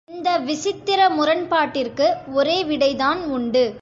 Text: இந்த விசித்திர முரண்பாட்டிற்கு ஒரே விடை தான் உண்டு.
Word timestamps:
இந்த 0.09 0.29
விசித்திர 0.39 1.01
முரண்பாட்டிற்கு 1.09 2.07
ஒரே 2.33 2.57
விடை 2.63 2.89
தான் 2.95 3.21
உண்டு. 3.27 3.63